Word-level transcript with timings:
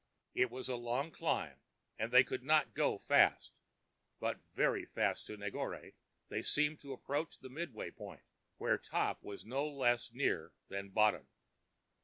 It 0.33 0.49
was 0.49 0.67
a 0.67 0.75
long 0.77 1.11
climb, 1.11 1.61
and 1.99 2.11
they 2.11 2.23
could 2.23 2.41
not 2.41 2.73
go 2.73 2.97
fast; 2.97 3.51
but 4.19 4.41
very 4.55 4.83
fast 4.83 5.27
to 5.27 5.37
Negore 5.37 5.93
they 6.27 6.41
seemed 6.41 6.79
to 6.79 6.91
approach 6.91 7.37
the 7.37 7.49
midway 7.49 7.91
point 7.91 8.23
where 8.57 8.79
top 8.79 9.21
was 9.21 9.45
no 9.45 9.69
less 9.69 10.11
near 10.11 10.53
than 10.69 10.89
bottom. 10.89 11.27